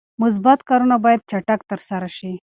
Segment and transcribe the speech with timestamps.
[0.21, 2.31] مثبت کارونه باید چټک ترسره شي.